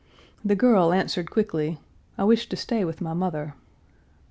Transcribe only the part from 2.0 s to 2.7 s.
'I Page 360 wish to